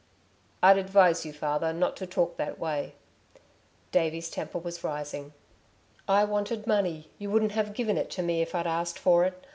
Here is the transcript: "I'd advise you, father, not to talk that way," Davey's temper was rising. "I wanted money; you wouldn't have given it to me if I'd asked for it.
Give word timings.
"I'd 0.63 0.79
advise 0.79 1.27
you, 1.27 1.31
father, 1.31 1.71
not 1.71 1.95
to 1.97 2.07
talk 2.07 2.35
that 2.37 2.57
way," 2.57 2.95
Davey's 3.91 4.31
temper 4.31 4.57
was 4.57 4.83
rising. 4.83 5.31
"I 6.07 6.23
wanted 6.23 6.65
money; 6.65 7.11
you 7.19 7.29
wouldn't 7.29 7.51
have 7.51 7.75
given 7.75 7.97
it 7.99 8.09
to 8.17 8.23
me 8.23 8.41
if 8.41 8.55
I'd 8.55 8.65
asked 8.65 8.97
for 8.97 9.25
it. 9.25 9.45